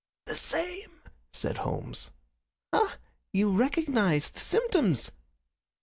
[0.25, 2.09] "The same," said Holmes.
[2.73, 2.95] "Ah!
[3.33, 5.11] You recognize the symptoms?"